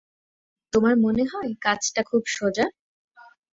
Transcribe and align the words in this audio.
তোমার 0.73 0.95
মনে 0.97 1.23
হয় 1.23 1.51
কাজটা 1.61 2.01
খুব 2.03 2.23
সোজা? 2.27 2.65